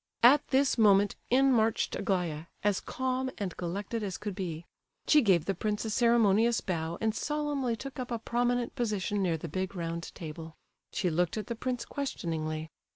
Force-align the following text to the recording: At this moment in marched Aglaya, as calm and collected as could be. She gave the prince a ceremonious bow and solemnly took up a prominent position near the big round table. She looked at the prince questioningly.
At 0.23 0.47
this 0.47 0.79
moment 0.79 1.15
in 1.29 1.53
marched 1.53 1.95
Aglaya, 1.95 2.47
as 2.63 2.79
calm 2.79 3.29
and 3.37 3.55
collected 3.55 4.01
as 4.01 4.17
could 4.17 4.33
be. 4.33 4.65
She 5.05 5.21
gave 5.21 5.45
the 5.45 5.53
prince 5.53 5.85
a 5.85 5.91
ceremonious 5.91 6.59
bow 6.59 6.97
and 6.99 7.13
solemnly 7.13 7.75
took 7.75 7.99
up 7.99 8.09
a 8.09 8.17
prominent 8.17 8.73
position 8.73 9.21
near 9.21 9.37
the 9.37 9.47
big 9.47 9.75
round 9.75 10.09
table. 10.15 10.55
She 10.91 11.11
looked 11.11 11.37
at 11.37 11.45
the 11.45 11.55
prince 11.55 11.85
questioningly. 11.85 12.71